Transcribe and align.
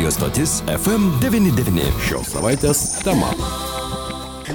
radio 0.00 0.12
stotis 0.16 0.52
FM99. 0.64 1.82
Šios 2.08 2.30
savaitės 2.32 2.78
tema. 3.04 3.28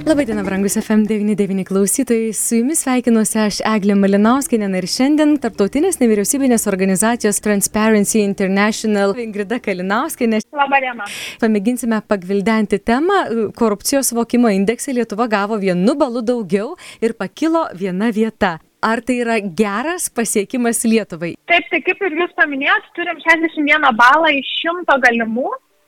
Labadiena, 0.07 0.41
brangus 0.41 0.73
FM99 0.79 1.67
klausytojai. 1.69 2.31
Su 2.33 2.57
jumis 2.57 2.81
sveikinuosi 2.81 3.37
aš 3.43 3.59
Eglė 3.69 3.93
Malinauskinė 3.99 4.71
ir 4.79 4.89
šiandien 4.89 5.35
tarptautinės 5.43 6.01
nevyriausybinės 6.01 6.65
organizacijos 6.71 7.43
Transparency 7.45 8.23
International 8.25 9.13
Ingrida 9.21 9.61
Kalinauskinė. 9.61 10.41
Labadiena. 10.49 11.05
Pamėginsime 11.43 12.01
pagvildenti 12.09 12.81
temą. 12.81 13.51
Korupcijos 13.53 14.15
suvokimo 14.15 14.49
indekse 14.49 14.97
Lietuva 14.97 15.29
gavo 15.29 15.61
vienu 15.61 15.93
balu 15.93 16.25
daugiau 16.25 16.73
ir 17.05 17.13
pakilo 17.13 17.67
viena 17.77 18.09
vieta. 18.09 18.57
Ar 18.85 19.01
tai 19.01 19.15
yra 19.23 19.35
geras 19.41 20.03
pasiekimas 20.13 20.83
Lietuvai? 20.85 21.31
Taip, 21.49 21.69
tai 21.71 21.79
kaip 21.81 22.01
ir 22.05 22.17
jūs 22.19 22.33
paminėjot, 22.37 22.91
turim 22.97 23.21
61 23.23 23.87
balą 23.97 24.29
iš 24.37 24.51
100 24.61 24.97
galimų 25.05 25.47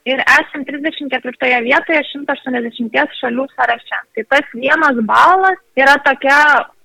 ir 0.10 0.24
esam 0.34 0.64
34 0.66 1.60
vietoje 1.68 2.02
180 2.14 3.14
šalių 3.20 3.46
sąraše. 3.54 4.02
Tai 4.16 4.24
tas 4.34 4.50
vienas 4.56 5.04
balas 5.12 5.62
yra 5.78 5.94
tokia 6.08 6.40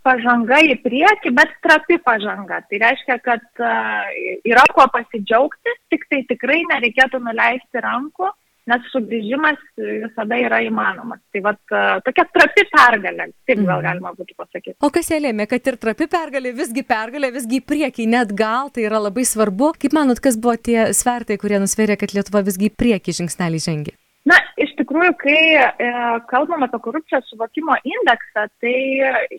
pažanga 0.05 0.59
į 0.67 0.77
priekį, 0.84 1.33
bet 1.39 1.56
trapi 1.65 1.97
pažanga. 2.05 2.61
Tai 2.69 2.83
reiškia, 2.84 3.17
kad 3.25 3.48
uh, 3.62 4.12
yra 4.53 4.67
kuo 4.75 4.84
pasidžiaugti, 4.92 5.77
tik 5.95 6.05
tai 6.11 6.25
tikrai 6.29 6.61
nereikėtų 6.75 7.23
nuleisti 7.25 7.87
rankų 7.87 8.29
nes 8.71 8.91
sugrįžimas 8.93 9.61
visada 9.79 10.39
yra 10.39 10.61
įmanomas. 10.66 11.20
Tai 11.34 11.43
vat, 11.48 11.61
tokia 12.07 12.27
trapi 12.30 12.66
pergalė, 12.70 13.29
taip 13.48 13.62
gal 13.62 13.80
mhm. 13.80 13.87
galima 13.89 14.12
būtų 14.19 14.37
pasakyti. 14.39 14.77
O 14.83 14.93
kas 14.95 15.11
ją 15.12 15.19
lėmė, 15.25 15.48
kad 15.51 15.73
ir 15.73 15.80
trapi 15.83 16.09
pergalė, 16.12 16.55
visgi 16.57 16.84
pergalė, 16.87 17.33
visgi 17.34 17.59
į 17.59 17.67
priekį, 17.73 18.09
net 18.15 18.37
gal 18.39 18.70
tai 18.75 18.87
yra 18.89 19.03
labai 19.03 19.27
svarbu. 19.29 19.73
Kaip 19.83 19.97
manot, 19.97 20.23
kas 20.23 20.39
buvo 20.39 20.55
tie 20.56 20.93
svertai, 20.97 21.41
kurie 21.43 21.59
nusvėrė, 21.62 21.98
kad 22.01 22.15
Lietuva 22.15 22.45
visgi 22.47 22.70
į 22.70 22.77
priekį 22.79 23.19
žingsnelį 23.23 23.62
žengė? 23.67 23.98
Na, 24.29 24.37
iš 24.62 24.70
tikrųjų, 24.79 25.15
kai 25.19 25.39
e, 25.59 25.87
kalbam 26.31 26.62
apie 26.62 26.79
korupcijos 26.84 27.25
suvokimo 27.27 27.75
indeksą, 27.83 28.45
tai 28.62 28.75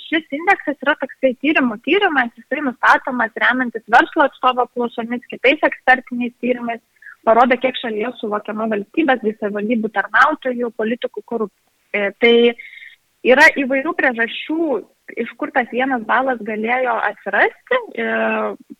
šis 0.09 0.35
indeksas 0.35 0.75
yra 0.83 0.97
toksai 0.99 1.31
tyrimų 1.39 1.77
tyrimas, 1.85 2.33
jisai 2.35 2.65
nustatomas 2.65 3.31
remiantis 3.45 3.85
verslo 3.95 4.25
atstovo 4.27 4.65
apklausomis, 4.65 5.23
kitais 5.31 5.63
ekspertiniais 5.69 6.35
tyrimais 6.43 6.83
parodo, 7.27 7.57
kiek 7.59 7.77
šalyje 7.79 8.13
suvokiama 8.19 8.67
valstybės 8.71 9.21
bei 9.23 9.35
savivaldybių 9.39 9.91
tarnautojų, 9.95 10.71
politikų 10.79 11.23
korupcija. 11.31 11.69
E, 11.93 12.09
tai 12.19 12.33
yra 13.33 13.45
įvairių 13.59 13.93
priežasčių, 13.97 14.67
iš 15.19 15.31
kur 15.39 15.51
tas 15.55 15.69
vienas 15.71 16.03
balas 16.07 16.41
galėjo 16.43 16.95
atsirasti, 17.09 17.79
e, 17.95 18.09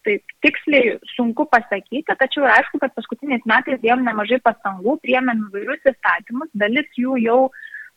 tai 0.06 0.18
tiksliai 0.46 0.98
sunku 1.14 1.46
pasakyti, 1.52 2.04
tačiau 2.20 2.48
aišku, 2.50 2.82
kad 2.82 2.96
paskutiniais 2.98 3.46
metais 3.50 3.80
dėjom 3.84 4.04
nemažai 4.08 4.42
pastangų, 4.44 4.98
priemėm 5.06 5.48
įvairius 5.50 5.94
įstatymus, 5.94 6.52
dalis 6.54 7.00
jų 7.00 7.18
jau 7.24 7.40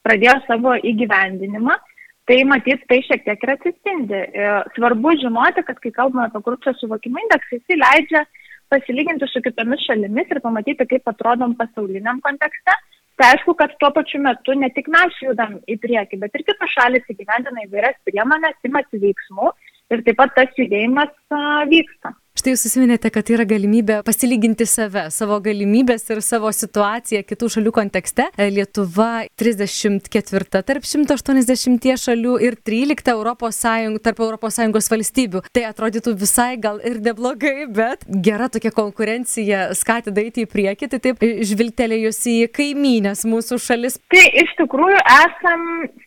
pradėjo 0.07 0.41
savo 0.47 0.79
įgyvendinimą. 0.79 1.79
Tai 2.27 2.37
matyt, 2.51 2.81
tai 2.91 2.97
šiek 3.07 3.21
tiek 3.23 3.43
ir 3.45 3.51
atsispindi. 3.53 4.19
E, 4.19 4.47
svarbu 4.75 5.13
žinoti, 5.23 5.63
kad 5.63 5.79
kai 5.79 5.93
kalbame 5.95 6.25
apie 6.27 6.41
korupcijos 6.43 6.81
suvokimo 6.83 7.21
indeksą, 7.23 7.61
jis 7.61 7.79
leidžia 7.79 8.25
uh, 8.25 8.41
pasilyginti 8.73 9.29
su 9.31 9.43
kitomis 9.45 9.85
šalimis 9.87 10.31
ir 10.33 10.43
pamatyti, 10.45 10.89
kaip 10.91 11.09
atrodom 11.13 11.55
pasauliniam 11.59 12.21
kontekste. 12.25 12.75
Tai 13.17 13.31
aišku, 13.33 13.55
kad 13.57 13.73
tuo 13.81 13.89
pačiu 13.97 14.21
metu 14.21 14.53
ne 14.59 14.69
tik 14.77 14.91
mes 14.93 15.15
judam 15.25 15.57
į 15.73 15.79
priekį, 15.81 16.19
bet 16.21 16.35
ir 16.37 16.45
kitos 16.45 16.75
šalis 16.75 17.07
įgyvendina 17.13 17.65
įvairias 17.65 17.97
priemonės, 18.05 18.59
imasi 18.69 19.01
veiksmų 19.01 19.53
ir 19.95 20.03
taip 20.05 20.19
pat 20.21 20.35
tas 20.37 20.61
judėjimas 20.61 21.15
a, 21.33 21.65
vyksta. 21.71 22.13
Štai 22.37 22.53
jūs 22.53 22.67
susiminėte, 22.67 23.09
kad 23.09 23.31
yra 23.33 23.47
galimybė 23.49 24.03
pasilyginti 24.05 24.67
save, 24.69 25.07
savo 25.15 25.39
galimybės 25.41 26.03
ir 26.13 26.19
savo 26.21 26.51
situaciją 26.53 27.23
kitų 27.25 27.49
šalių 27.55 27.71
kontekste. 27.73 28.27
Lietuva 28.37 29.25
34 29.41 30.61
tarp 30.69 30.85
180 30.85 31.97
šalių 32.03 32.35
ir 32.45 32.59
13 32.61 33.09
Europos 33.15 33.57
Sąjung, 33.65 33.97
tarp 34.05 34.21
ES 34.21 34.91
valstybių. 34.93 35.43
Tai 35.49 35.63
atrodytų 35.71 36.13
visai 36.21 36.59
gal 36.61 36.77
ir 36.85 37.01
neblogai, 37.01 37.71
bet 37.73 38.05
gera 38.05 38.51
tokia 38.53 38.75
konkurencija 38.77 39.71
skatina 39.73 40.27
eiti 40.27 40.45
į 40.45 40.51
priekį, 40.53 40.91
tai 40.93 41.01
taip 41.09 41.25
žvilgtelėjus 41.25 42.21
į 42.29 42.37
kaimynės 42.53 43.25
mūsų 43.25 43.63
šalis. 43.65 43.97
Tai 44.13 44.27
iš 44.45 44.53
tikrųjų 44.61 45.01
esam 45.23 45.65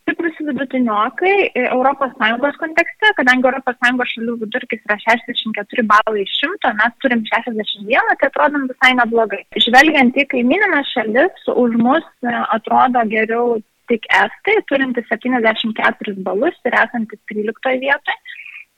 stiprus 0.10 0.38
vidutiniokai 0.42 1.52
ES 1.54 2.58
kontekste, 2.62 3.12
kadangi 3.18 3.52
ES 3.60 4.14
šalių 4.14 4.36
vidurkis 4.44 4.82
yra 4.88 4.98
64 5.06 5.86
balai 5.92 6.24
iš 6.24 6.34
šimto, 6.42 6.72
mes 6.82 6.96
turim 7.04 7.22
61, 7.30 8.16
tai 8.20 8.30
atrodom 8.30 8.66
visai 8.72 8.96
neblogai. 8.98 9.44
Žvelgiant 9.66 10.18
į 10.18 10.26
kaimininės 10.34 10.94
šalis, 10.96 11.48
už 11.54 11.78
mus 11.78 12.06
e, 12.26 12.34
atrodo 12.58 13.06
geriau 13.14 13.60
tik 13.90 14.06
Estai, 14.10 14.58
turinti 14.70 15.06
74 15.10 16.18
balus 16.26 16.58
ir 16.66 16.78
esantis 16.84 17.22
13 17.30 17.82
vietoje. 17.86 18.20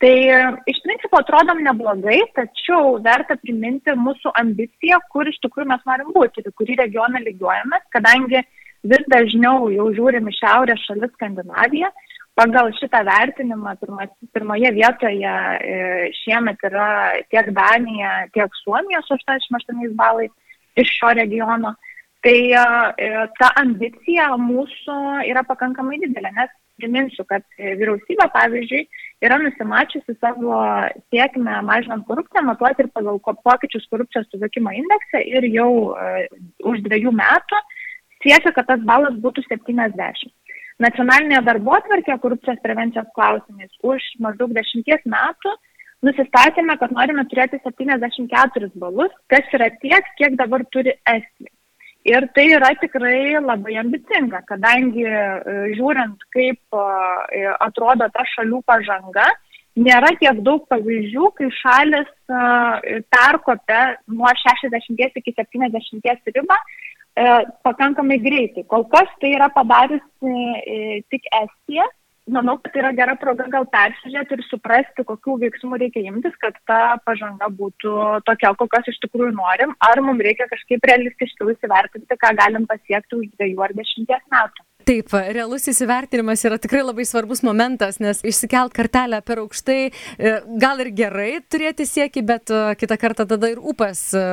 Tai 0.02 0.16
e, 0.36 0.40
iš 0.72 0.80
principo 0.84 1.22
atrodom 1.22 1.64
neblogai, 1.64 2.20
tačiau 2.36 2.98
verta 3.06 3.38
priminti 3.40 3.96
mūsų 3.96 4.34
ambiciją, 4.44 5.00
kur 5.14 5.30
iš 5.30 5.40
tikrųjų 5.46 5.70
mes 5.72 5.86
norim 5.88 6.12
būti 6.16 6.44
ir 6.44 6.52
kurį 6.58 6.80
regioną 6.84 7.24
lygiuojamės, 7.24 7.88
kadangi 7.96 8.44
vis 8.84 9.04
dažniau 9.14 9.70
jau 9.74 9.90
žiūrim 9.98 10.30
į 10.30 10.38
šiaurės 10.40 10.88
šalis 10.88 11.14
Skandinaviją 11.18 11.92
pagal 12.40 12.72
šitą 12.80 13.04
vertinimą 13.06 13.76
pirmas, 13.82 14.12
pirmoje 14.34 14.72
vietoje 14.76 15.32
e, 15.32 16.10
šiemet 16.22 16.64
yra 16.70 16.88
tiek 17.30 17.52
Danija, 17.56 18.14
tiek 18.34 18.56
Suomija 18.64 19.02
su 19.06 19.18
88 19.18 19.96
balais 20.00 20.32
iš 20.80 20.94
šio 20.98 21.14
regiono. 21.20 21.76
Tai 22.22 22.38
e, 22.54 23.28
ta 23.40 23.52
ambicija 23.62 24.32
mūsų 24.40 24.98
yra 25.30 25.44
pakankamai 25.48 26.00
didelė, 26.04 26.32
nes 26.38 26.52
priminsiu, 26.82 27.26
kad 27.30 27.44
vyriausybė, 27.60 28.26
pavyzdžiui, 28.34 28.82
yra 29.26 29.38
nusimačiusi 29.42 30.16
savo 30.18 30.56
siekime 31.14 31.60
mažinant 31.68 32.08
korupciją, 32.08 32.46
matuoti 32.48 32.86
ir 32.86 32.90
pagal 32.96 33.20
pokyčius 33.22 33.86
korupcijos 33.92 34.30
suvokimo 34.32 34.74
indeksą 34.74 35.22
ir 35.30 35.46
jau 35.54 35.70
uh, 35.92 36.24
už 36.72 36.82
dviejų 36.88 37.14
metų 37.20 37.60
siekia, 38.24 38.54
kad 38.56 38.70
tas 38.70 38.86
balas 38.88 39.18
būtų 39.24 39.44
70 39.50 40.32
nacionalinėje 40.82 41.42
darbo 41.46 41.76
atvarkėje 41.78 42.18
korupcijos 42.24 42.62
prevencijos 42.64 43.10
klausimais 43.18 43.72
už 43.86 44.06
maždaug 44.26 44.54
dešimties 44.58 45.04
metų 45.14 45.54
nusistatėme, 46.06 46.78
kad 46.82 46.94
norime 46.96 47.26
turėti 47.30 47.60
74 47.62 48.72
balus, 48.82 49.14
kas 49.30 49.52
yra 49.54 49.70
tiek, 49.84 50.08
kiek 50.18 50.38
dabar 50.40 50.66
turi 50.74 50.96
Estija. 51.06 51.52
Ir 52.10 52.26
tai 52.34 52.48
yra 52.56 52.72
tikrai 52.82 53.38
labai 53.38 53.76
ambicinga, 53.78 54.40
kadangi 54.50 55.04
e, 55.06 55.20
žiūrint, 55.78 56.24
kaip 56.34 56.78
e, 56.82 57.44
atrodo 57.62 58.08
ta 58.16 58.26
šalių 58.32 58.64
pažanga, 58.66 59.28
nėra 59.78 60.10
tiek 60.18 60.42
daug 60.42 60.66
pavyzdžių, 60.74 61.30
kai 61.38 61.52
šalis 61.60 62.10
e, 62.10 63.04
perkopia 63.14 63.84
nuo 64.10 64.34
60 64.42 65.22
iki 65.22 65.36
70 65.38 66.34
ribą 66.34 66.58
pakankamai 67.64 68.20
greitai. 68.20 68.64
Kol 68.68 68.86
kas 68.86 69.10
tai 69.20 69.34
yra 69.36 69.50
padariusi 69.50 70.36
e, 70.66 71.02
tik 71.10 71.28
Estija. 71.44 71.88
Manau, 72.32 72.58
kad 72.62 72.72
tai 72.72 72.82
yra 72.84 72.92
gera 72.96 73.16
proga 73.20 73.48
gal 73.50 73.66
persižiūrėti 73.74 74.38
ir 74.38 74.44
suprasti, 74.46 75.04
kokių 75.04 75.40
veiksmų 75.42 75.80
reikia 75.82 76.04
imtis, 76.06 76.36
kad 76.40 76.56
ta 76.70 76.98
pažanga 77.04 77.50
būtų 77.50 78.22
tokia, 78.30 78.54
kokios 78.56 78.88
iš 78.88 79.00
tikrųjų 79.04 79.34
norim, 79.36 79.74
ar 79.82 80.00
mums 80.06 80.22
reikia 80.22 80.46
kažkaip 80.52 80.86
realistiškiau 80.86 81.50
įsivertinti, 81.52 82.20
ką 82.22 82.32
galim 82.38 82.70
pasiekti 82.70 83.18
už 83.18 83.34
dviejų 83.34 83.66
ar 83.66 83.74
dešimties 83.74 84.24
metų. 84.32 84.68
Taip, 84.88 85.14
realus 85.14 85.68
įsivertinimas 85.70 86.42
yra 86.48 86.58
tikrai 86.62 86.82
labai 86.82 87.04
svarbus 87.06 87.44
momentas, 87.46 88.00
nes 88.02 88.22
išsikelt 88.26 88.74
kartelę 88.74 89.20
per 89.26 89.42
aukštai 89.44 89.80
e, 89.86 90.32
gal 90.62 90.82
ir 90.82 90.90
gerai 90.98 91.30
turėti 91.52 91.86
siekį, 91.86 92.24
bet 92.26 92.54
e, 92.54 92.62
kitą 92.80 92.98
kartą 93.02 93.28
tada 93.30 93.52
ir 93.52 93.60
upas 93.62 94.02
e, 94.18 94.24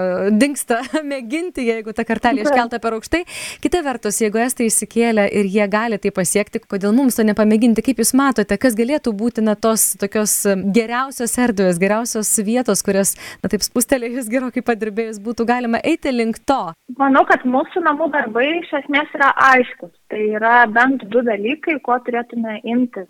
dinksta 0.40 0.80
mėginti, 1.10 1.66
jeigu 1.68 1.92
ta 1.96 2.06
kartelė 2.08 2.46
iškelta 2.46 2.80
per 2.80 2.96
aukštai. 2.96 3.24
Kita 3.64 3.82
vertus, 3.84 4.22
jeigu 4.22 4.40
estai 4.44 4.70
įsikėlė 4.70 5.28
ir 5.40 5.50
jie 5.52 5.68
gali 5.68 6.00
tai 6.00 6.14
pasiekti, 6.16 6.62
kodėl 6.64 6.96
mums 6.96 7.18
to 7.18 7.26
nepamėginti, 7.28 7.84
kaip 7.84 8.00
jūs 8.00 8.14
matote, 8.16 8.56
kas 8.60 8.78
galėtų 8.78 9.12
būti 9.18 9.44
na 9.44 9.58
tos 9.58 9.90
tokios 10.00 10.40
geriausios 10.74 11.36
erdvės, 11.44 11.82
geriausios 11.82 12.32
vietos, 12.46 12.84
kurias, 12.86 13.16
na 13.42 13.52
taip 13.52 13.66
spustelėjus 13.66 14.32
gerokai 14.32 14.64
padirbėjus, 14.64 15.20
būtų 15.24 15.48
galima 15.48 15.82
eiti 15.84 16.14
link 16.14 16.40
to. 16.48 16.62
Manau, 16.98 17.26
kad 17.28 17.44
mūsų 17.44 17.84
namų 17.84 18.12
darbai 18.16 18.48
iš 18.62 18.76
esmės 18.82 19.12
yra 19.18 19.34
aiškus. 19.52 19.97
Tai 20.08 20.20
yra 20.38 20.64
bent 20.72 21.04
du 21.12 21.22
dalykai, 21.24 21.78
ko 21.84 21.98
turėtume 22.04 22.60
imtis 22.64 23.08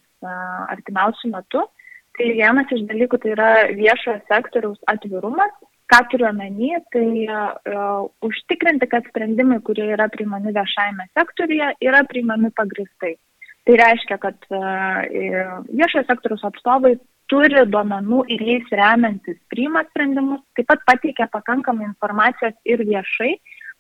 artimiausių 0.74 1.32
metų. 1.34 1.64
Tai 2.18 2.28
vienas 2.34 2.72
iš 2.74 2.82
dalykų 2.88 3.20
tai 3.22 3.34
yra 3.36 3.50
viešojo 3.78 4.18
sektoriaus 4.30 4.80
atvirumas. 4.90 5.52
Ką 5.88 6.02
turiu 6.12 6.26
omeny, 6.28 6.74
tai 6.92 7.06
uh, 7.24 8.02
užtikrinti, 8.26 8.84
kad 8.92 9.06
sprendimai, 9.08 9.56
kurie 9.64 9.86
yra 9.94 10.04
priimami 10.12 10.52
viešajame 10.52 11.06
sektoriuje, 11.16 11.70
yra 11.80 12.02
priimami 12.10 12.50
pagristai. 12.58 13.14
Tai 13.64 13.76
reiškia, 13.80 14.18
kad 14.20 14.50
uh, 14.52 15.06
viešojo 15.70 16.04
sektoriaus 16.10 16.44
atstovai 16.50 16.98
turi 17.32 17.62
duomenų 17.72 18.24
ir 18.34 18.44
jais 18.50 18.68
remiantis 18.80 19.38
priima 19.52 19.84
sprendimus, 19.88 20.42
taip 20.58 20.68
pat 20.68 20.84
pateikia 20.88 21.28
pakankamai 21.32 21.88
informacijos 21.88 22.56
ir 22.68 22.84
viešai, 22.88 23.32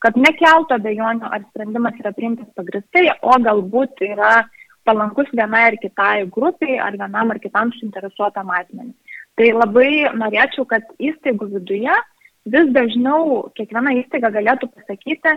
kad 0.04 0.16
nekeltų 0.18 0.78
abejonių, 0.78 1.26
ar 1.26 1.42
sprendimas 1.48 1.98
yra 2.00 2.12
priimtas 2.14 2.48
pagristai, 2.58 3.08
o 3.22 3.34
galbūt 3.42 4.02
yra 4.06 4.44
palankus 4.88 5.28
vienai 5.34 5.64
ar 5.72 5.76
kitai 5.82 6.28
grupiai, 6.32 6.78
ar 6.80 6.96
vienam 6.96 7.34
ar 7.34 7.40
kitam 7.42 7.72
suinteresuotam 7.76 8.50
asmeniui. 8.60 8.94
Tai 9.38 9.50
labai 9.54 9.90
norėčiau, 10.18 10.64
kad 10.70 10.86
įstaigų 10.98 11.52
viduje 11.52 11.94
vis 12.48 12.72
dažniau 12.74 13.46
kiekviena 13.58 13.94
įstaiga 14.00 14.32
galėtų 14.34 14.70
pasakyti, 14.72 15.34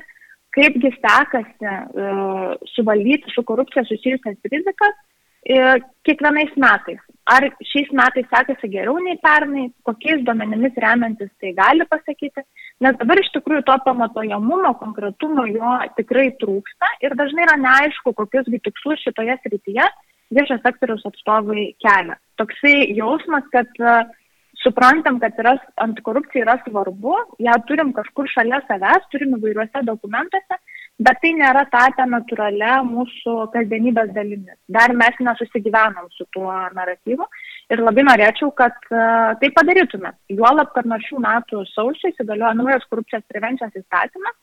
kaipgi 0.55 0.91
sekasi 0.97 1.69
uh, 1.69 2.53
suvaldyti 2.73 3.31
su 3.31 3.43
korupcija 3.47 3.83
susijusias 3.87 4.51
rizikas 4.51 4.95
uh, 4.95 5.77
kiekvienais 6.07 6.55
metais. 6.59 7.01
Ar 7.29 7.45
šiais 7.69 7.91
metais 7.95 8.27
sekasi 8.31 8.71
geriau 8.73 8.97
nei 9.03 9.19
pernai, 9.21 9.69
kokiais 9.87 10.25
duomenimis 10.27 10.79
remiantis 10.85 11.31
tai 11.39 11.53
gali 11.59 11.87
pasakyti, 11.91 12.43
nes 12.83 12.97
dabar 12.99 13.19
iš 13.21 13.31
tikrųjų 13.35 13.65
to 13.67 13.75
pamatojamumo, 13.85 14.73
konkretumo 14.79 15.45
jo 15.49 15.73
tikrai 15.97 16.29
trūksta 16.41 16.89
ir 17.05 17.15
dažnai 17.19 17.45
yra 17.47 17.59
neaišku, 17.61 18.15
kokius 18.17 18.49
tikslus 18.65 19.03
šitoje 19.05 19.37
srityje 19.43 19.85
viešo 20.31 20.57
sektoriaus 20.63 21.05
atstovai 21.09 21.71
kelia. 21.83 22.17
Toksai 22.39 22.75
jausmas, 22.95 23.45
kad 23.53 23.81
uh, 23.83 24.09
suprantam, 24.63 25.19
kad 25.19 25.37
yra, 25.41 25.55
antikorupcija 25.85 26.45
yra 26.45 26.57
svarbu, 26.65 27.15
ją 27.45 27.55
turim 27.69 27.93
kažkur 27.97 28.29
šalia 28.31 28.61
savęs, 28.67 29.07
turim 29.13 29.35
įvairiuose 29.37 29.83
dokumentuose, 29.87 30.59
bet 31.01 31.21
tai 31.23 31.33
nėra 31.37 31.65
tapę 31.73 32.05
natūralia 32.09 32.81
mūsų 32.87 33.37
kasdienybės 33.55 34.13
dalimis. 34.17 34.57
Dar 34.69 34.93
mes 34.97 35.17
nesusigyvenam 35.27 36.09
su 36.17 36.27
tuo 36.35 36.53
naratyvu 36.77 37.27
ir 37.71 37.83
labai 37.83 38.05
norėčiau, 38.07 38.51
kad 38.57 38.77
uh, 38.91 39.33
tai 39.41 39.51
padarytume. 39.55 40.13
Juolab, 40.33 40.71
kad 40.75 40.89
nuo 40.89 40.99
šių 41.05 41.21
metų 41.23 41.65
sausio 41.71 42.11
įsigalioja 42.11 42.55
naujas 42.57 42.87
korupcijos 42.89 43.27
prevencijos 43.31 43.77
įstatymas, 43.83 44.37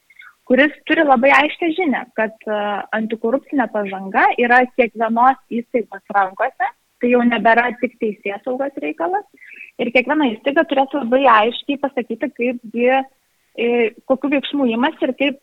kuris 0.48 0.72
turi 0.88 1.04
labai 1.04 1.32
aiškę 1.42 1.72
žinę, 1.76 2.06
kad 2.16 2.36
uh, 2.48 2.84
antikorupcinė 2.96 3.68
pažanga 3.74 4.28
yra 4.40 4.62
kiekvienos 4.74 5.40
įstaigos 5.60 6.16
rankose, 6.16 6.72
tai 7.00 7.12
jau 7.12 7.22
nebėra 7.26 7.68
tik 7.82 7.98
teisės 8.00 8.42
saugos 8.44 8.74
reikalas 8.82 9.26
ir 9.78 9.92
kiekviena 9.94 10.32
įstaiga 10.34 10.64
turės 10.68 10.94
labai 10.96 11.22
aiškiai 11.30 11.78
pasakyti, 11.82 12.30
kaipgi, 12.34 12.88
e, 13.58 13.68
kokiu 14.10 14.32
veiksmu 14.34 14.66
įmas 14.74 14.98
ir 15.06 15.14
kaip, 15.20 15.38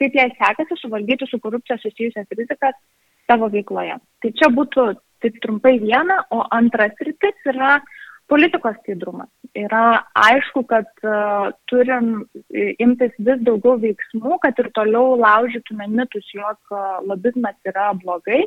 kaip 0.00 0.18
jai 0.20 0.28
sekasi 0.36 0.78
suvaldyti 0.80 1.28
su 1.30 1.40
korupcija 1.40 1.78
susijusias 1.80 2.28
rizikas 2.36 2.76
savo 3.30 3.48
veikloje. 3.52 3.96
Tai 4.20 4.32
čia 4.40 4.50
būtų 4.52 4.86
taip 5.24 5.40
trumpai 5.44 5.78
viena, 5.82 6.20
o 6.30 6.44
antras 6.54 6.94
rytis 7.00 7.52
yra 7.52 7.78
politikos 8.30 8.76
skaidrumas. 8.82 9.28
Yra 9.56 9.84
aišku, 10.16 10.64
kad 10.70 10.88
uh, 11.04 11.52
turim 11.70 12.24
imtis 12.52 13.12
vis 13.18 13.40
daugiau 13.46 13.76
veiksmų, 13.82 14.38
kad 14.42 14.58
ir 14.62 14.70
toliau 14.76 15.16
laužytume 15.20 15.90
mitus, 15.92 16.28
jog 16.34 16.58
uh, 16.74 17.00
lobizmas 17.08 17.56
yra 17.68 17.92
blogai 18.00 18.44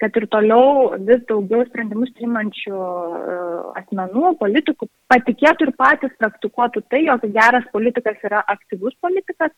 kad 0.00 0.16
ir 0.18 0.26
toliau 0.32 0.92
vis 1.08 1.22
daugiau 1.28 1.64
sprendimus 1.66 2.10
priimančių 2.16 2.76
e, 2.76 3.36
asmenų, 3.80 4.34
politikų 4.40 4.88
patikėtų 5.12 5.68
ir 5.68 5.72
patys 5.80 6.12
praktikuotų 6.20 6.82
tai, 6.90 7.00
jog 7.06 7.24
geras 7.36 7.64
politikas 7.72 8.20
yra 8.28 8.42
aktyvus 8.52 8.96
politikas, 9.00 9.54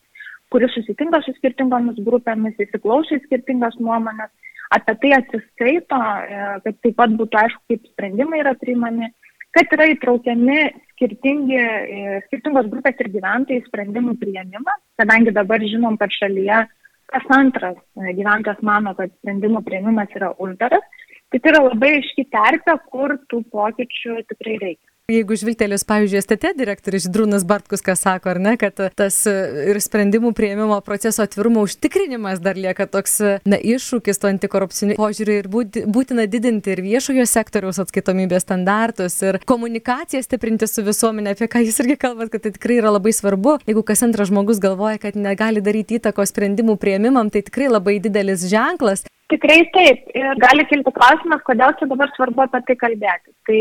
kuris 0.53 0.73
susitinka 0.75 1.21
su 1.25 1.33
skirtingomis 1.37 1.99
grupėmis, 2.05 2.57
įsiklauso 2.65 3.17
į 3.17 3.23
skirtingas 3.25 3.77
nuomonės, 3.79 4.31
apie 4.75 4.95
tai 5.01 5.13
atsiskaito, 5.19 5.99
e, 5.99 6.43
kad 6.65 6.81
taip 6.85 6.97
pat 6.97 7.15
būtų 7.19 7.41
aišku, 7.43 7.63
kaip 7.73 7.87
sprendimai 7.93 8.41
yra 8.43 8.55
priimami, 8.61 9.11
kad 9.55 9.71
yra 9.77 9.89
įtraukiami 9.93 10.59
skirtingi, 10.93 11.59
e, 11.59 12.19
skirtingos 12.27 12.69
grupės 12.73 12.99
ir 13.01 13.11
gyventojai 13.15 13.65
sprendimų 13.67 14.17
priėmimą, 14.21 14.75
kadangi 15.01 15.33
dabar 15.33 15.63
žinom, 15.63 15.97
kad 16.01 16.13
šalyje 16.13 16.65
kas 17.09 17.25
antras 17.33 17.77
e, 17.97 18.13
gyventojas 18.17 18.61
mano, 18.65 18.93
kad 18.97 19.11
sprendimų 19.19 19.63
prieimimas 19.65 20.13
yra 20.17 20.31
uždaras, 20.37 20.85
tai 21.29 21.41
tai 21.41 21.53
yra 21.53 21.65
labai 21.65 21.95
aiški 21.97 22.25
terpė, 22.33 22.77
kur 22.93 23.17
tų 23.31 23.43
pokyčių 23.53 24.21
tikrai 24.29 24.57
reikia. 24.61 24.88
Jeigu 25.09 25.33
žvilgtelės, 25.41 25.81
pavyzdžiui, 25.89 26.19
STT 26.21 26.51
direktorius 26.53 27.07
Drūnas 27.09 27.41
Bartkus, 27.49 27.81
kas 27.81 28.03
sako, 28.05 28.29
ar 28.35 28.39
ne, 28.45 28.51
kad 28.61 28.77
tas 28.93 29.15
ir 29.25 29.79
sprendimų 29.81 30.35
prieimimo 30.37 30.77
proceso 30.85 31.23
atvirumo 31.25 31.63
užtikrinimas 31.65 32.43
dar 32.45 32.59
lieka 32.59 32.85
toks 32.85 33.17
na, 33.49 33.57
iššūkis 33.57 34.21
to 34.21 34.29
antikorupcinių 34.29 34.99
požiūrių 34.99 35.39
ir 35.41 35.49
būtina 35.49 36.27
didinti 36.29 36.75
ir 36.75 36.83
viešojo 36.85 37.25
sektoriaus 37.25 37.81
atskaitomybės 37.81 38.45
standartus 38.45 39.17
ir 39.25 39.41
komunikaciją 39.49 40.21
stiprinti 40.27 40.69
su 40.69 40.85
visuomenė, 40.85 41.33
apie 41.33 41.49
ką 41.49 41.65
jūs 41.65 41.81
irgi 41.81 41.97
kalbat, 42.05 42.29
kad 42.29 42.45
tai 42.45 42.53
tikrai 42.53 42.77
yra 42.83 42.93
labai 42.93 43.15
svarbu. 43.15 43.57
Jeigu 43.65 43.81
kas 43.89 44.05
antras 44.05 44.29
žmogus 44.29 44.61
galvoja, 44.61 45.01
kad 45.01 45.17
negali 45.17 45.65
daryti 45.65 45.97
įtakos 45.97 46.35
sprendimų 46.35 46.77
prieimimam, 46.77 47.33
tai 47.33 47.41
tikrai 47.49 47.73
labai 47.73 47.97
didelis 48.03 48.45
ženklas. 48.51 49.07
Tikrai 49.33 49.63
taip. 49.73 50.05
Ir 50.17 50.37
gali 50.41 50.69
kilti 50.69 50.93
klausimas, 50.93 51.41
kodėl 51.45 51.73
čia 51.81 51.89
dabar 51.89 52.13
svarbu 52.13 52.45
apie 52.45 52.61
tai 52.69 52.77
kalbėti. 52.77 53.33
Tai 53.49 53.59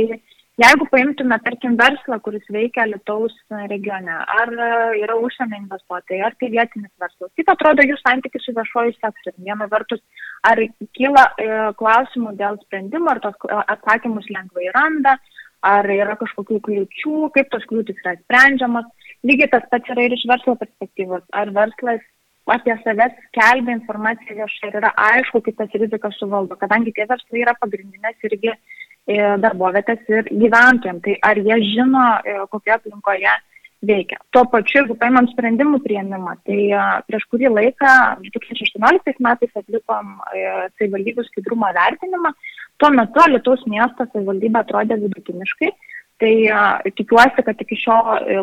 Jeigu 0.58 0.88
paimtume, 0.90 1.36
tarkim, 1.44 1.76
verslą, 1.78 2.16
kuris 2.18 2.46
veikia 2.50 2.88
Lietuvos 2.90 3.34
regione, 3.70 4.14
ar 4.40 4.50
e, 4.50 4.70
yra 5.04 5.14
užsienio 5.22 5.54
investuotojai, 5.60 6.18
ar 6.26 6.34
tai 6.40 6.48
vietinis 6.50 6.90
verslas, 6.98 7.30
kaip 7.38 7.52
atrodo 7.52 7.84
jų 7.86 7.94
santykis 8.00 8.42
su 8.42 8.54
viešoju 8.56 8.96
sektoriumi. 8.96 9.44
Viena 9.46 9.68
vertus, 9.70 10.02
ar 10.50 10.58
kyla 10.98 11.24
e, 11.38 11.46
klausimų 11.78 12.32
dėl 12.40 12.58
sprendimo, 12.64 13.12
ar 13.12 13.22
tos 13.22 13.38
atsakymus 13.76 14.26
lengvai 14.34 14.66
randa, 14.74 15.14
ar 15.62 15.86
yra 15.94 16.18
kažkokių 16.18 16.58
kliučių, 16.66 17.20
kaip 17.38 17.54
tos 17.54 17.66
kliūtis 17.70 18.02
yra 18.02 18.16
sprendžiamas. 18.24 18.90
Lygiai 19.30 19.52
tas 19.54 19.70
pats 19.70 19.94
yra 19.94 20.08
ir 20.08 20.18
iš 20.18 20.26
verslo 20.26 20.56
perspektyvos. 20.58 21.22
Ar 21.38 21.54
verslas 21.54 22.02
apie 22.50 22.74
save 22.82 23.06
skelbia 23.28 23.76
informaciją 23.76 24.40
viešai 24.40 24.72
ir 24.72 24.80
yra 24.82 24.90
aišku, 25.06 25.44
kaip 25.46 25.62
tas 25.62 25.78
rizikas 25.84 26.18
suvaldo, 26.18 26.58
kadangi 26.58 26.94
tie 26.96 27.06
verslai 27.06 27.46
yra 27.46 27.54
pagrindinės 27.62 28.26
irgi 28.26 28.56
darbovietės 29.16 30.08
ir 30.12 30.26
gyventojams. 30.28 31.02
Tai 31.04 31.14
ar 31.30 31.40
jie 31.40 31.60
žino, 31.64 32.04
e, 32.24 32.34
kokioje 32.52 32.76
aplinkoje 32.76 33.34
veikia. 33.88 34.18
Tuo 34.34 34.44
pačiu, 34.52 34.82
jeigu 34.82 34.96
paimam 34.98 35.28
sprendimų 35.30 35.80
prieimimą, 35.84 36.34
tai 36.46 36.60
e, 36.68 36.84
prieš 37.08 37.26
kurį 37.32 37.52
laiką, 37.54 37.92
2018 38.26 39.22
metais 39.24 39.60
atlikom 39.60 40.16
e, 40.34 40.46
savivaldybių 40.78 41.26
skaidrumo 41.28 41.70
vertinimą. 41.76 42.34
Tuo 42.78 42.90
metu 42.94 43.24
Lietuvos 43.30 43.64
miesto 43.70 44.06
savivaldybė 44.12 44.62
atrodė 44.62 44.98
vidutiniškai. 45.02 45.72
Tai 46.18 46.32
uh, 46.50 46.88
tikiuosi, 46.98 47.44
kad 47.46 47.60
iki 47.62 47.76
šio 47.78 47.96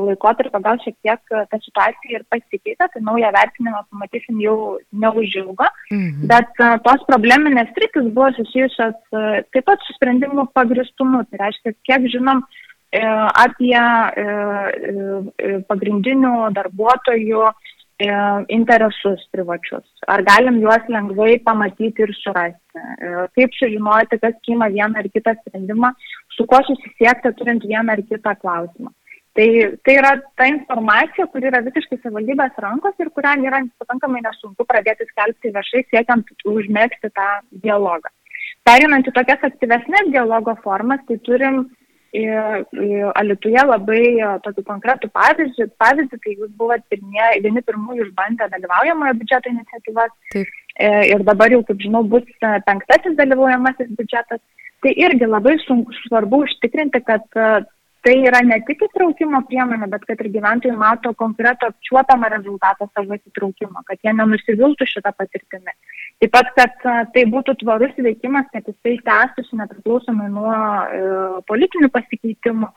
laikotarpio 0.08 0.62
gal 0.64 0.80
šiek 0.84 0.96
tiek 1.04 1.34
ta 1.52 1.60
situacija 1.60 2.20
ir 2.20 2.24
pasikeitė, 2.32 2.88
tai 2.94 3.02
naują 3.04 3.34
vertinimą 3.36 3.82
pamatysim 3.90 4.40
jau 4.44 4.56
neužilgo, 5.04 5.68
mhm. 5.92 6.30
bet 6.32 6.56
tos 6.88 7.04
probleminės 7.10 7.76
rytis 7.76 8.08
buvo 8.16 8.32
susijusios 8.38 8.96
taip 9.12 9.68
pat 9.68 9.84
su 9.84 9.98
sprendimu 9.98 10.48
pagristumu. 10.56 11.26
Tai 11.30 11.44
reiškia, 11.44 11.76
kiek 11.88 12.08
žinom 12.16 12.46
apie 12.96 13.76
pagrindinių 15.68 16.36
darbuotojų 16.56 17.48
E, 17.50 17.75
interesus 18.50 19.22
privačius. 19.32 19.86
Ar 20.08 20.22
galim 20.24 20.60
juos 20.60 20.84
lengvai 20.90 21.40
pamatyti 21.40 22.04
ir 22.04 22.12
surasti? 22.14 22.60
E, 22.76 23.28
kaip 23.36 23.54
sužinoti, 23.56 24.20
kas 24.20 24.36
kima 24.44 24.68
vieną 24.68 25.00
ar 25.00 25.08
kitą 25.08 25.36
sprendimą, 25.40 25.94
su 26.36 26.46
kuo 26.46 26.60
susisiekti 26.68 27.32
turint 27.40 27.64
vieną 27.64 27.94
ar 27.94 28.02
kitą 28.04 28.36
klausimą. 28.42 28.92
Tai, 29.36 29.48
tai 29.84 29.96
yra 30.00 30.12
ta 30.36 30.48
informacija, 30.48 31.28
kuri 31.28 31.48
yra 31.48 31.60
visiškai 31.64 32.00
savivaldybės 32.02 32.60
rankos 32.64 33.00
ir 33.00 33.10
kurią 33.16 33.34
yra 33.48 33.64
pakankamai 33.80 34.22
nesunku 34.24 34.64
pradėti 34.68 35.08
skelbti 35.10 35.52
viešai, 35.56 35.84
siekiant 35.92 36.30
užmėgsti 36.48 37.12
tą 37.12 37.32
dialogą. 37.64 38.12
Perinant 38.64 39.08
į 39.08 39.12
tokias 39.16 39.44
aktyvesnės 39.44 40.12
dialogo 40.12 40.56
formas, 40.64 41.04
tai 41.08 41.20
turim 41.28 41.60
uh, 41.66 41.85
Alituje 43.20 43.64
labai 43.68 44.04
tokį 44.46 44.64
konkretų 44.68 45.10
pavyzdį, 45.16 45.70
pavyzdį 45.82 46.20
kai 46.24 46.36
jūs 46.36 46.52
buvote 46.60 46.86
pirmieji, 46.94 47.44
vieni 47.48 47.64
pirmųjų 47.66 48.10
išbandę 48.10 48.48
dalyvaujamojo 48.54 49.18
biudžeto 49.20 49.52
iniciatyvas 49.52 50.14
Taip. 50.36 50.54
E, 50.76 50.88
ir 51.08 51.24
dabar 51.24 51.54
jau, 51.54 51.62
kaip 51.64 51.80
žinau, 51.80 52.04
bus 52.12 52.26
e, 52.44 52.52
penktasis 52.68 53.16
dalyvaujamasis 53.20 53.94
biudžetas. 53.96 54.42
Tai 54.84 54.92
irgi 54.92 55.28
labai 55.30 55.56
sunku, 55.64 55.96
svarbu 56.04 56.42
užtikrinti, 56.44 57.00
kad 57.08 57.24
e, 57.40 57.46
tai 58.06 58.16
yra 58.28 58.42
ne 58.46 58.58
tik 58.68 58.84
įtraukimo 58.90 59.40
priemonė, 59.48 59.88
bet 59.94 60.04
kad 60.10 60.20
ir 60.22 60.30
gyventojai 60.34 60.76
mato 60.78 61.14
konkretų 61.18 61.72
apčiuopiamą 61.72 62.30
rezultatą 62.36 62.90
savo 62.92 63.16
įtraukimo, 63.16 63.86
kad 63.88 64.04
jie 64.04 64.14
nenusiviltų 64.20 64.90
šitą 64.92 65.16
patirtimį. 65.16 65.74
Taip 66.22 66.36
pat, 66.36 66.52
kad 66.60 66.86
tai 67.16 67.24
būtų 67.32 67.56
tvarus 67.64 67.96
veikimas, 67.96 68.52
kad 68.52 68.68
jisai 68.68 69.00
tęstųsi 69.08 69.62
nepriklausomai 69.62 70.28
nuo 70.36 70.52
e, 70.52 71.02
politinių 71.50 71.90
pasikeitimų 71.94 72.72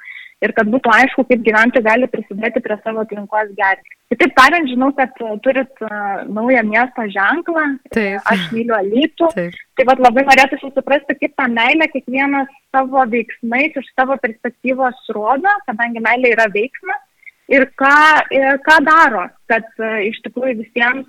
ir 0.45 0.55
kad 0.55 0.69
būtų 0.71 0.91
aišku, 0.95 1.25
kaip 1.29 1.41
gyventojai 1.47 1.87
gali 1.87 2.09
prisidėti 2.11 2.63
prie 2.63 2.77
savo 2.83 3.03
aplinkos 3.03 3.51
gerinimo. 3.59 3.97
Kitaip 4.09 4.33
tariant, 4.39 4.71
žinau, 4.71 4.89
kad 4.97 5.13
turit 5.45 5.83
uh, 5.85 6.23
naują 6.33 6.63
miesto 6.65 7.05
ženklą, 7.13 7.65
Taip. 7.93 8.23
aš 8.31 8.47
myliu 8.55 8.77
alytų. 8.79 9.29
Taip. 9.35 9.59
Tai 9.77 9.87
vad 9.91 10.01
labai 10.01 10.25
norėtųsi 10.31 10.71
suprasti, 10.73 11.19
kaip 11.19 11.35
tą 11.37 11.49
meilę 11.53 11.91
kiekvienas 11.93 12.49
savo 12.73 13.05
veiksmais 13.13 13.77
iš 13.77 13.91
savo 13.93 14.17
perspektyvos 14.23 15.13
rodo, 15.17 15.53
kadangi 15.69 16.03
meilė 16.07 16.33
yra 16.39 16.49
veiksmas 16.55 17.05
ir 17.53 17.69
ką, 17.81 17.95
ir 18.33 18.63
ką 18.65 18.79
daro, 18.87 19.27
kad 19.51 19.69
iš 20.05 20.19
tikrųjų 20.25 20.57
visiems 20.63 21.09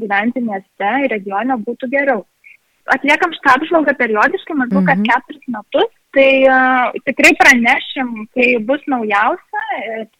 gyventi 0.00 0.42
mieste 0.44 0.92
ir 1.04 1.12
regione 1.12 1.56
būtų 1.66 1.88
geriau. 1.92 2.24
Atliekam 2.92 3.32
šitą 3.36 3.58
apžvalgą 3.58 3.94
periodiškai, 4.00 4.56
maždaug 4.58 4.88
kas 4.88 4.98
mhm. 4.98 5.10
keturis 5.10 5.52
metus 5.52 5.92
Tai 6.12 6.32
uh, 6.44 6.92
tikrai 7.08 7.30
pranešim, 7.40 8.08
kai 8.36 8.48
bus 8.68 8.82
naujausia. 8.92 9.62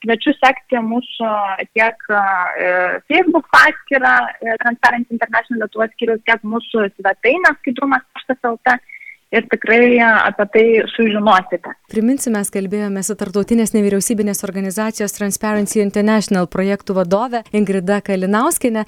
Kviečiu 0.01 0.33
sekti 0.39 0.81
mūsų 0.81 1.33
tiek 1.77 2.07
uh, 2.09 2.97
Facebook 3.13 3.51
paskyrą 3.53 4.15
Transparency 4.63 5.13
International 5.19 5.67
Lietuvos 5.67 5.93
skyrius, 5.93 6.23
tiek 6.25 6.49
mūsų 6.49 6.87
svetainę 6.95 7.53
skaidrumas.lt 7.59 8.79
ir 9.33 9.47
tikrai 9.51 9.97
apie 10.03 10.47
tai 10.53 10.65
sužinosite. 10.95 11.73
Priminsiu, 11.93 12.31
mes 12.35 12.51
kalbėjome 12.53 13.03
su 13.05 13.17
tartautinės 13.19 13.73
nevyriausybinės 13.75 14.45
organizacijos 14.47 15.15
Transparency 15.17 15.81
International 15.83 16.49
projektų 16.53 16.97
vadove 16.97 17.43
Ingrida 17.57 18.01
Kalinauskinė. 18.05 18.85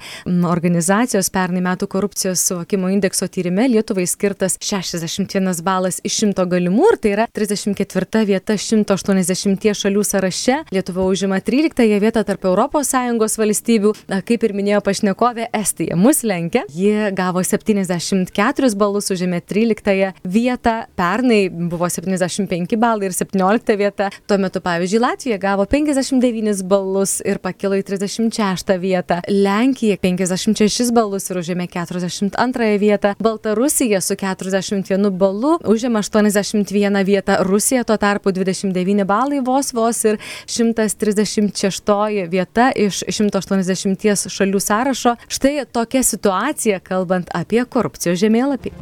Organizacijos 0.49 1.29
pernai 1.33 1.63
metų 1.65 1.89
korupcijos 1.91 2.43
suvokimo 2.49 2.89
indekso 2.93 3.27
tyrime 3.31 3.67
Lietuvai 3.71 4.05
skirtas 4.09 4.57
61 4.61 5.61
balas 5.65 5.99
iš 6.05 6.21
100 6.23 6.47
galimų 6.53 6.91
ir 6.93 6.99
tai 7.01 7.13
yra 7.15 7.27
34 7.29 8.25
vieta 8.29 8.57
180 8.57 9.69
šalių 9.81 10.05
sąraše. 10.05 10.61
Lietuva 10.73 11.05
užima 11.09 11.41
13 11.41 11.99
vietą 12.01 12.25
tarp 12.25 12.45
ES 12.45 13.37
valstybių. 13.41 13.93
Kaip 14.25 14.43
ir 14.45 14.53
minėjo 14.57 14.81
pašnekovė, 14.85 15.49
Estija 15.55 15.97
mus 15.97 16.21
lenkia. 16.23 16.65
Ji 16.73 17.11
gavo 17.17 17.41
74 17.45 18.73
balus, 18.77 19.09
užėmė 19.13 19.41
13 19.41 20.13
vietą, 20.35 20.75
pernai 20.99 21.47
buvo 21.49 21.89
75 21.91 22.77
balai 22.79 23.09
ir 23.09 23.15
17 23.15 23.77
vieta, 23.79 24.09
tuo 24.27 24.37
metu 24.41 24.61
pavyzdžiui 24.65 25.01
Latvija 25.03 25.39
gavo 25.41 25.65
59 25.69 26.63
balus 26.67 27.17
ir 27.25 27.39
pakilo 27.43 27.77
į 27.79 27.85
36 27.87 28.75
vietą, 28.81 29.21
Lenkija 29.31 29.97
56 30.01 30.91
balus 30.95 31.29
ir 31.31 31.39
užėmė 31.41 31.67
42 31.71 32.71
vietą, 32.81 33.15
Baltarusija 33.23 34.01
su 34.03 34.17
41 34.19 35.09
balu 35.19 35.55
užėmė 35.63 36.03
81 36.03 37.01
vietą, 37.07 37.39
Rusija 37.47 37.85
tuo 37.87 37.97
tarpu 38.01 38.33
29 38.35 39.07
balai 39.07 39.41
vos 39.45 39.71
vos 39.75 40.03
ir 40.05 40.19
136 40.47 42.29
vieta 42.31 42.69
iš 42.75 43.03
180 43.07 44.29
šalių 44.35 44.61
sąrašo. 44.61 45.15
Štai 45.27 45.65
tokia 45.71 46.03
situacija, 46.03 46.81
kalbant 46.83 47.31
apie 47.33 47.63
korupcijos 47.65 48.19
žemėlapį. 48.21 48.73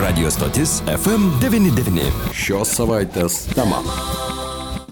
Radio 0.00 0.30
stotis 0.32 0.79
FM99. 0.88 2.08
Šios 2.32 2.72
savaitės 2.78 3.42
tema. 3.52 3.82